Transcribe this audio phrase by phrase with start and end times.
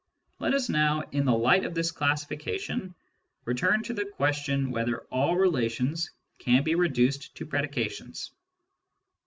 [0.39, 2.95] Let us now, in the light of this classification,
[3.45, 8.31] return to the question whether all relations can be reduced to predications.